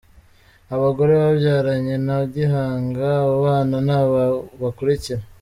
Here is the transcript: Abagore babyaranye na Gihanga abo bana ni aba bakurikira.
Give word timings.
Abagore 0.75 1.13
babyaranye 1.23 1.95
na 2.07 2.17
Gihanga 2.33 3.03
abo 3.19 3.35
bana 3.45 3.77
ni 3.87 3.93
aba 3.99 4.23
bakurikira. 4.61 5.21